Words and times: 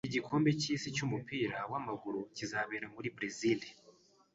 Igikombe 0.09 0.49
cyisi 0.61 0.87
cyumupira 0.95 1.57
wamaguru 1.71 2.19
kizabera 2.35 2.85
muri 2.95 3.07
Berezile 3.15 3.67